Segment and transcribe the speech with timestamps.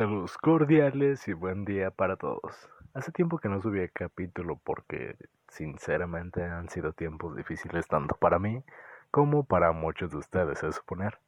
[0.00, 2.70] Saludos cordiales y buen día para todos.
[2.94, 5.14] Hace tiempo que no subí el capítulo porque
[5.48, 8.64] sinceramente han sido tiempos difíciles tanto para mí
[9.10, 11.18] como para muchos de ustedes, es suponer.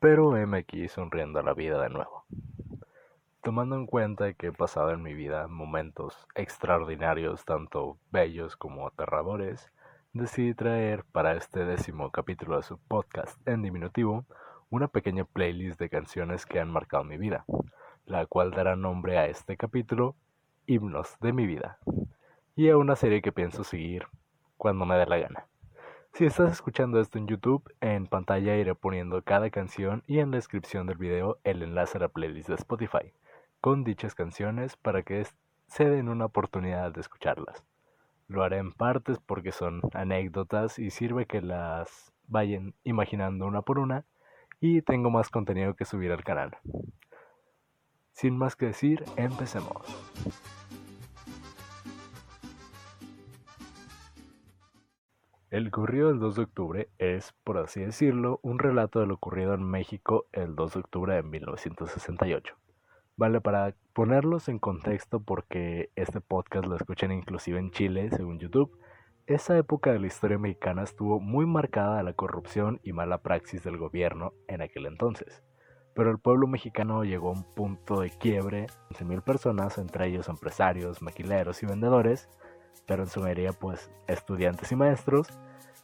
[0.00, 2.26] Pero heme aquí sonriendo a la vida de nuevo.
[3.42, 9.72] Tomando en cuenta que he pasado en mi vida momentos extraordinarios, tanto bellos como aterradores,
[10.12, 14.26] decidí traer para este décimo capítulo de su podcast en diminutivo
[14.70, 17.44] una pequeña playlist de canciones que han marcado mi vida,
[18.08, 20.16] la cual dará nombre a este capítulo
[20.66, 21.78] Himnos de mi vida,
[22.56, 24.06] y a una serie que pienso seguir
[24.56, 25.46] cuando me dé la gana.
[26.14, 30.38] Si estás escuchando esto en YouTube, en pantalla iré poniendo cada canción y en la
[30.38, 33.12] descripción del video el enlace a la playlist de Spotify,
[33.60, 35.26] con dichas canciones para que
[35.66, 37.62] se den una oportunidad de escucharlas.
[38.26, 43.78] Lo haré en partes porque son anécdotas y sirve que las vayan imaginando una por
[43.78, 44.06] una
[44.60, 46.56] y tengo más contenido que subir al canal.
[48.18, 49.76] Sin más que decir, empecemos.
[55.50, 59.54] El corrido del 2 de octubre es, por así decirlo, un relato de lo ocurrido
[59.54, 62.56] en México el 2 de octubre de 1968.
[63.16, 68.76] Vale, para ponerlos en contexto, porque este podcast lo escuchan inclusive en Chile, según YouTube,
[69.28, 73.76] esa época de la historia mexicana estuvo muy marcada la corrupción y mala praxis del
[73.76, 75.44] gobierno en aquel entonces.
[75.98, 81.02] Pero el pueblo mexicano llegó a un punto de quiebre, 11.000 personas, entre ellos empresarios,
[81.02, 82.28] maquileros y vendedores,
[82.86, 85.26] pero en su mayoría pues estudiantes y maestros,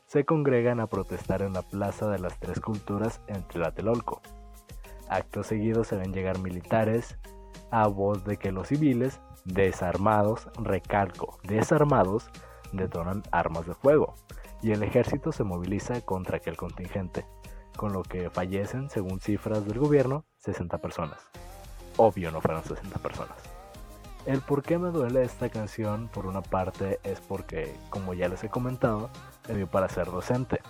[0.06, 4.22] se congregan a protestar en la Plaza de las Tres Culturas en Tlatelolco.
[5.08, 7.18] Acto seguido se ven llegar militares
[7.72, 12.30] a voz de que los civiles, desarmados, recalco, desarmados,
[12.72, 14.14] detonan armas de fuego
[14.62, 17.26] y el ejército se moviliza contra aquel contingente,
[17.76, 21.18] con lo que fallecen, según cifras del gobierno, 60 personas.
[21.96, 23.36] Obvio no fueron 60 personas.
[24.26, 28.42] El por qué me duele esta canción, por una parte, es porque, como ya les
[28.42, 29.10] he comentado,
[29.48, 30.60] me dio para ser docente,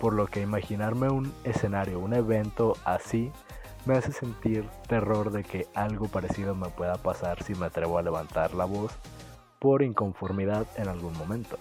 [0.00, 3.30] por lo que imaginarme un escenario, un evento así,
[3.84, 8.02] me hace sentir terror de que algo parecido me pueda pasar si me atrevo a
[8.02, 8.92] levantar la voz
[9.58, 11.58] por inconformidad en algún momento.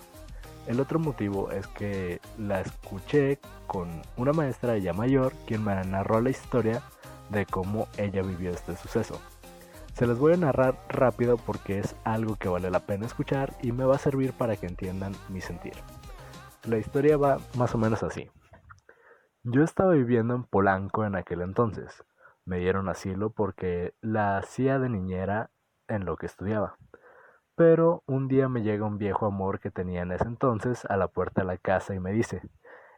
[0.67, 6.21] El otro motivo es que la escuché con una maestra ya mayor quien me narró
[6.21, 6.81] la historia
[7.29, 9.19] de cómo ella vivió este suceso.
[9.93, 13.71] Se les voy a narrar rápido porque es algo que vale la pena escuchar y
[13.71, 15.73] me va a servir para que entiendan mi sentir.
[16.63, 18.31] La historia va más o menos así.
[19.43, 22.03] Yo estaba viviendo en Polanco en aquel entonces.
[22.45, 25.51] Me dieron asilo porque la hacía de niñera
[25.87, 26.77] en lo que estudiaba.
[27.55, 31.07] Pero un día me llega un viejo amor que tenía en ese entonces a la
[31.07, 32.41] puerta de la casa y me dice,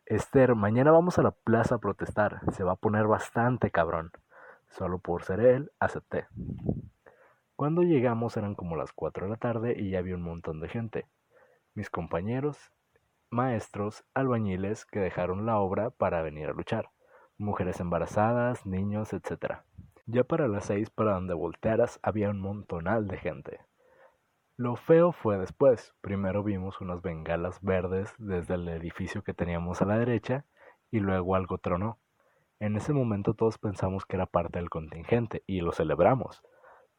[0.05, 4.11] Esther, mañana vamos a la plaza a protestar, se va a poner bastante cabrón.
[4.69, 6.27] Solo por ser él, acepté.
[7.57, 10.69] Cuando llegamos eran como las 4 de la tarde y ya había un montón de
[10.69, 11.05] gente.
[11.73, 12.72] Mis compañeros,
[13.29, 16.91] maestros, albañiles que dejaron la obra para venir a luchar,
[17.37, 19.63] mujeres embarazadas, niños, etc.
[20.05, 23.59] Ya para las 6 para donde voltearas había un montonal de gente.
[24.57, 25.93] Lo feo fue después.
[25.99, 30.45] Primero vimos unas bengalas verdes desde el edificio que teníamos a la derecha
[30.91, 31.99] y luego algo tronó.
[32.61, 36.41] En ese momento todos pensamos que era parte del contingente y lo celebramos,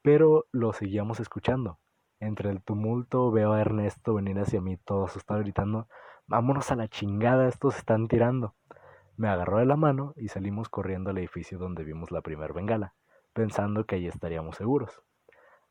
[0.03, 1.78] pero lo seguíamos escuchando.
[2.21, 5.88] Entre el tumulto veo a Ernesto venir hacia mí todo asustado gritando,
[6.27, 8.55] vámonos a la chingada, estos están tirando.
[9.17, 12.93] Me agarró de la mano y salimos corriendo al edificio donde vimos la primer bengala,
[13.33, 15.06] pensando que allí estaríamos seguros.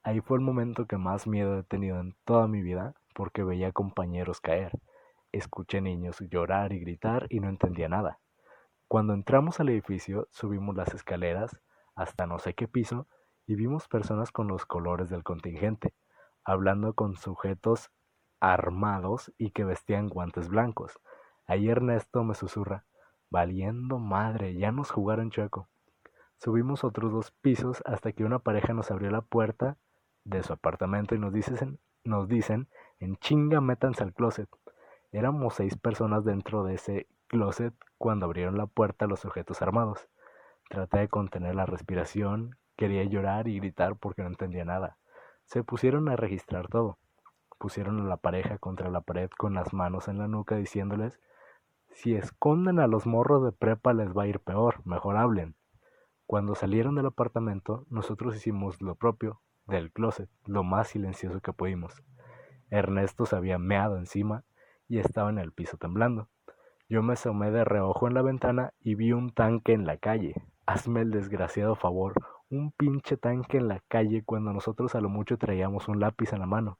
[0.05, 3.71] Ahí fue el momento que más miedo he tenido en toda mi vida porque veía
[3.71, 4.79] compañeros caer.
[5.31, 8.19] Escuché niños llorar y gritar y no entendía nada.
[8.87, 11.59] Cuando entramos al edificio, subimos las escaleras
[11.95, 13.07] hasta no sé qué piso
[13.47, 15.95] y vimos personas con los colores del contingente,
[16.43, 17.89] hablando con sujetos
[18.39, 20.99] armados y que vestían guantes blancos.
[21.47, 22.85] Ahí Ernesto me susurra,
[23.31, 25.67] valiendo madre, ya nos jugaron chueco.
[26.37, 29.79] Subimos otros dos pisos hasta que una pareja nos abrió la puerta
[30.25, 32.67] de su apartamento y nos dicen, nos dicen
[32.99, 34.49] en chinga métanse al closet.
[35.11, 40.09] Éramos seis personas dentro de ese closet cuando abrieron la puerta los sujetos armados.
[40.69, 44.97] Traté de contener la respiración, quería llorar y gritar porque no entendía nada.
[45.45, 46.97] Se pusieron a registrar todo.
[47.57, 51.19] Pusieron a la pareja contra la pared con las manos en la nuca diciéndoles,
[51.91, 55.55] si esconden a los morros de prepa les va a ir peor, mejor hablen.
[56.25, 62.03] Cuando salieron del apartamento, nosotros hicimos lo propio, del closet, lo más silencioso que pudimos.
[62.69, 64.43] Ernesto se había meado encima
[64.87, 66.29] y estaba en el piso temblando.
[66.87, 70.35] Yo me asomé de reojo en la ventana y vi un tanque en la calle.
[70.67, 72.13] Hazme el desgraciado favor,
[72.49, 76.39] un pinche tanque en la calle cuando nosotros a lo mucho traíamos un lápiz en
[76.39, 76.79] la mano.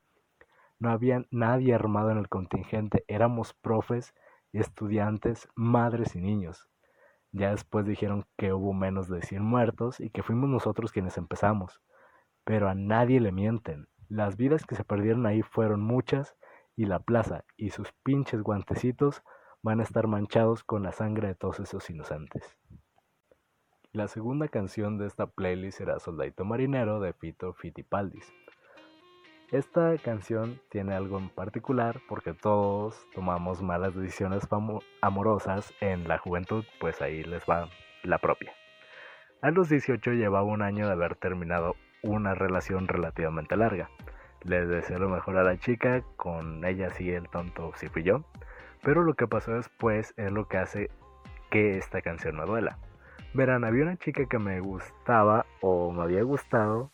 [0.78, 4.14] No había nadie armado en el contingente, éramos profes,
[4.52, 6.68] estudiantes, madres y niños.
[7.31, 11.81] Ya después dijeron que hubo menos de 100 muertos y que fuimos nosotros quienes empezamos.
[12.45, 13.88] Pero a nadie le mienten.
[14.07, 16.38] Las vidas que se perdieron ahí fueron muchas
[16.77, 19.24] y la plaza y sus pinches guantecitos
[19.62, 22.57] van a estar manchados con la sangre de todos esos inocentes.
[23.94, 28.31] La segunda canción de esta playlist será Soldadito Marinero de Fito Fitipaldis.
[29.51, 34.47] Esta canción tiene algo en particular porque todos tomamos malas decisiones
[35.01, 37.69] amorosas en la juventud, pues ahí les va
[38.03, 38.53] la propia.
[39.42, 41.75] A los 18 llevaba un año de haber terminado
[42.06, 43.90] una relación relativamente larga.
[44.44, 48.24] Les deseo lo mejor a la chica, con ella sí el tonto sí fui yo,
[48.84, 50.90] pero lo que pasó después es lo que hace
[51.50, 52.78] que esta canción me duela.
[53.34, 56.92] Verán, había una chica que me gustaba o me había gustado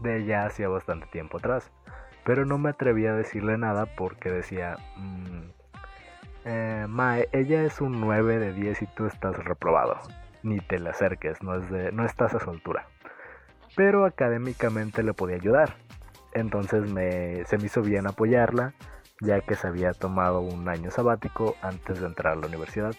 [0.00, 1.72] de ella hacía bastante tiempo atrás,
[2.24, 5.40] pero no me atrevía a decirle nada porque decía, mm,
[6.44, 9.98] eh, Mae, ella es un 9 de 10 y tú estás reprobado,
[10.42, 12.86] ni te le acerques, no, es de, no estás a su altura.
[13.76, 15.76] Pero académicamente le podía ayudar,
[16.32, 18.74] entonces me, se me hizo bien apoyarla,
[19.20, 22.94] ya que se había tomado un año sabático antes de entrar a la universidad.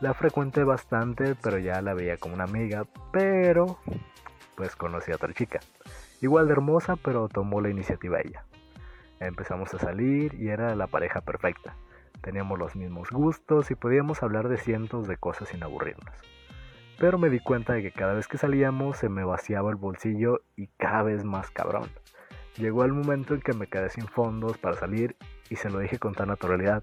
[0.00, 3.78] La frecuenté bastante, pero ya la veía como una amiga, pero
[4.56, 5.60] pues conocí a otra chica.
[6.20, 8.44] Igual de hermosa, pero tomó la iniciativa ella.
[9.20, 11.76] Empezamos a salir y era la pareja perfecta.
[12.20, 16.14] Teníamos los mismos gustos y podíamos hablar de cientos de cosas sin aburrirnos.
[16.98, 20.40] Pero me di cuenta de que cada vez que salíamos se me vaciaba el bolsillo
[20.56, 21.88] y cada vez más cabrón.
[22.56, 25.16] Llegó el momento en que me quedé sin fondos para salir
[25.48, 26.82] y se lo dije con tan naturalidad.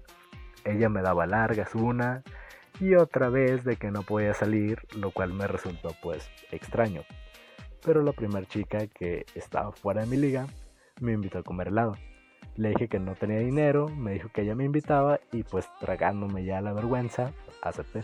[0.64, 2.22] Ella me daba largas una
[2.80, 7.02] y otra vez de que no podía salir, lo cual me resultó pues extraño.
[7.84, 10.46] Pero la primera chica que estaba fuera de mi liga
[10.98, 11.92] me invitó a comer helado.
[12.56, 16.42] Le dije que no tenía dinero, me dijo que ella me invitaba y pues tragándome
[16.44, 18.02] ya la vergüenza, acepté.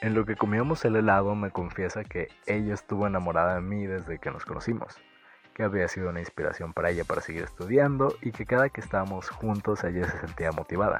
[0.00, 4.18] En lo que comíamos el helado me confiesa que ella estuvo enamorada de mí desde
[4.18, 4.96] que nos conocimos,
[5.54, 9.30] que había sido una inspiración para ella para seguir estudiando y que cada que estábamos
[9.30, 10.98] juntos ella se sentía motivada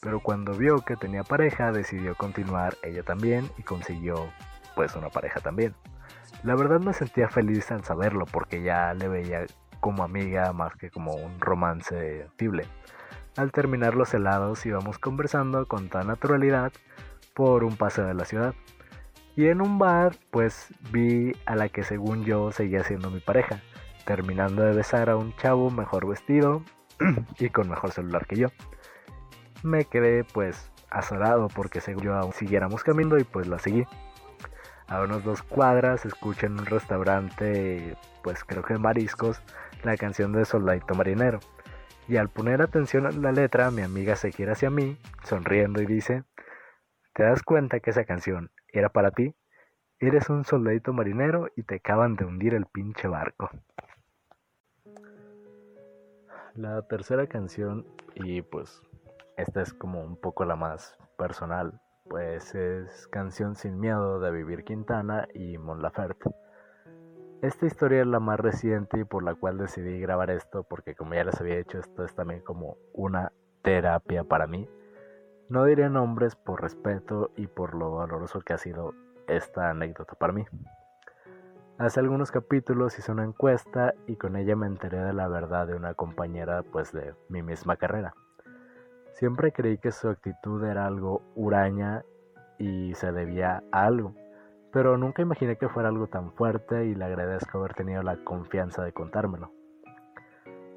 [0.00, 4.30] pero cuando vio que tenía pareja decidió continuar ella también y consiguió
[4.76, 5.74] pues una pareja también.
[6.44, 9.46] La verdad me sentía feliz al saberlo porque ya le veía
[9.80, 12.66] como amiga más que como un romance actible.
[13.36, 16.72] Al terminar los helados íbamos conversando con tan naturalidad
[17.38, 18.52] por un paseo de la ciudad.
[19.36, 23.62] Y en un bar pues vi a la que según yo seguía siendo mi pareja,
[24.04, 26.64] terminando de besar a un chavo mejor vestido
[27.38, 28.48] y con mejor celular que yo
[29.62, 33.86] me quedé pues azorado porque según yo aún siguiéramos caminando y pues la seguí.
[34.88, 39.40] A unos dos cuadras escuché en un restaurante, pues creo que mariscos,
[39.84, 41.38] la canción de Soldadito Marinero.
[42.08, 45.86] Y al poner atención a la letra, mi amiga se gira hacia mí, sonriendo y
[45.86, 46.24] dice,
[47.18, 49.34] ¿te das cuenta que esa canción era para ti?
[49.98, 53.50] Eres un soldadito marinero y te acaban de hundir el pinche barco.
[56.54, 57.84] La tercera canción,
[58.14, 58.80] y pues
[59.36, 64.62] esta es como un poco la más personal, pues es Canción sin miedo de Vivir
[64.62, 66.30] Quintana y Mon Laferte.
[67.42, 71.14] Esta historia es la más reciente y por la cual decidí grabar esto, porque como
[71.14, 73.32] ya les había dicho, esto es también como una
[73.62, 74.68] terapia para mí.
[75.48, 78.92] No diré nombres por respeto y por lo doloroso que ha sido
[79.26, 80.44] esta anécdota para mí.
[81.78, 85.74] Hace algunos capítulos hice una encuesta y con ella me enteré de la verdad de
[85.74, 88.14] una compañera pues de mi misma carrera.
[89.12, 92.04] Siempre creí que su actitud era algo huraña
[92.58, 94.14] y se debía a algo,
[94.70, 98.84] pero nunca imaginé que fuera algo tan fuerte y le agradezco haber tenido la confianza
[98.84, 99.50] de contármelo.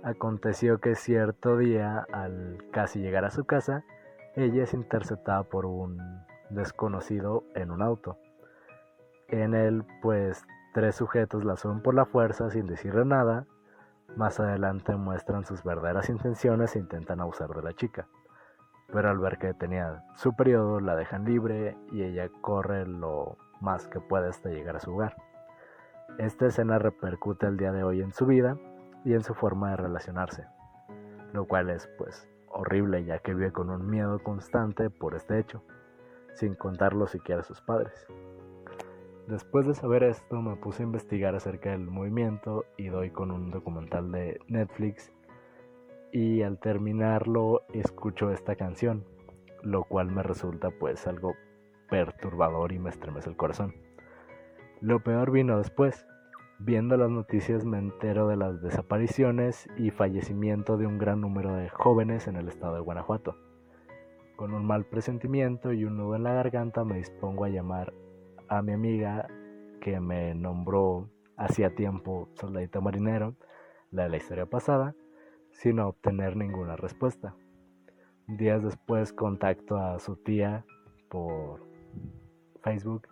[0.01, 3.83] Aconteció que cierto día, al casi llegar a su casa,
[4.35, 5.97] ella es interceptada por un
[6.49, 8.17] desconocido en un auto.
[9.27, 13.45] En él, pues, tres sujetos la suben por la fuerza sin decirle nada.
[14.15, 18.07] Más adelante muestran sus verdaderas intenciones e intentan abusar de la chica
[18.91, 23.87] pero al ver que tenía su periodo la dejan libre y ella corre lo más
[23.87, 25.15] que puede hasta llegar a su hogar.
[26.17, 28.57] Esta escena repercute el día de hoy en su vida
[29.05, 30.45] y en su forma de relacionarse,
[31.33, 35.63] lo cual es pues horrible ya que vive con un miedo constante por este hecho,
[36.33, 38.07] sin contarlo siquiera a sus padres.
[39.27, 43.51] Después de saber esto me puse a investigar acerca del movimiento y doy con un
[43.51, 45.11] documental de Netflix
[46.11, 49.05] y al terminarlo escucho esta canción,
[49.63, 51.33] lo cual me resulta pues algo
[51.89, 53.75] perturbador y me estremece el corazón.
[54.81, 56.05] Lo peor vino después.
[56.63, 61.69] Viendo las noticias me entero de las desapariciones y fallecimiento de un gran número de
[61.69, 63.35] jóvenes en el estado de Guanajuato.
[64.35, 67.93] Con un mal presentimiento y un nudo en la garganta me dispongo a llamar
[68.47, 69.27] a mi amiga
[69.81, 73.33] que me nombró hacía tiempo soldadito marinero,
[73.89, 74.93] la de la historia pasada,
[75.53, 77.33] sin obtener ninguna respuesta.
[78.27, 80.63] Días después contacto a su tía
[81.09, 81.65] por
[82.61, 83.07] Facebook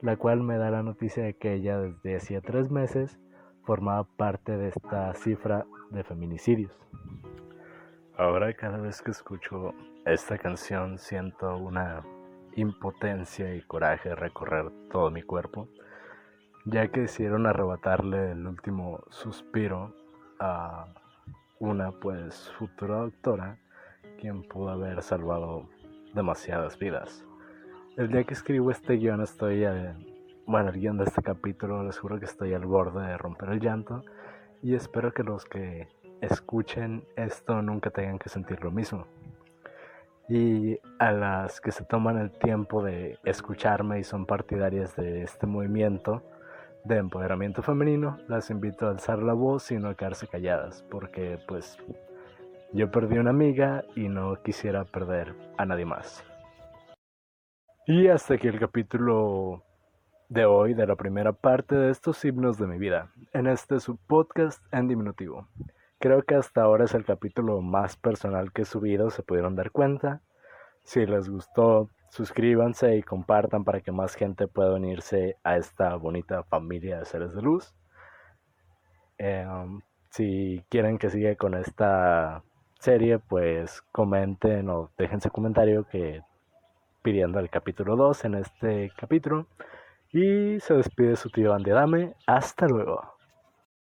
[0.00, 3.18] la cual me da la noticia de que ella desde hacía tres meses
[3.64, 6.72] formaba parte de esta cifra de feminicidios.
[8.16, 9.74] Ahora cada vez que escucho
[10.04, 12.02] esta canción siento una
[12.54, 15.68] impotencia y coraje recorrer todo mi cuerpo,
[16.64, 19.94] ya que decidieron arrebatarle el último suspiro
[20.38, 20.86] a
[21.58, 23.58] una pues futura doctora
[24.18, 25.68] quien pudo haber salvado
[26.14, 27.26] demasiadas vidas.
[27.96, 29.94] El día que escribo este guion estoy, eh,
[30.44, 33.58] bueno, el guion de este capítulo, les juro que estoy al borde de romper el
[33.58, 34.04] llanto
[34.62, 35.88] y espero que los que
[36.20, 39.06] escuchen esto nunca tengan que sentir lo mismo.
[40.28, 45.46] Y a las que se toman el tiempo de escucharme y son partidarias de este
[45.46, 46.22] movimiento
[46.84, 51.78] de empoderamiento femenino, las invito a alzar la voz y no quedarse calladas, porque pues
[52.74, 56.22] yo perdí una amiga y no quisiera perder a nadie más.
[57.88, 59.62] Y hasta aquí el capítulo
[60.28, 63.96] de hoy de la primera parte de estos himnos de mi vida, en este su
[63.96, 65.46] podcast en diminutivo.
[66.00, 69.70] Creo que hasta ahora es el capítulo más personal que he subido, se pudieron dar
[69.70, 70.20] cuenta.
[70.82, 76.42] Si les gustó, suscríbanse y compartan para que más gente pueda unirse a esta bonita
[76.42, 77.72] familia de seres de luz.
[79.16, 82.42] Em, si quieren que siga con esta
[82.80, 86.24] serie, pues comenten o déjense comentario que
[87.06, 89.46] pidiendo el capítulo 2 en este capítulo.
[90.10, 92.14] Y se despide su tío Andy Adame.
[92.26, 93.15] Hasta luego.